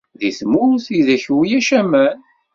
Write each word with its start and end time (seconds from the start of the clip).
Di 0.19 0.31
tmurt 0.39 0.85
ideg 0.99 1.23
ulac 1.39 1.69
aman. 1.79 2.17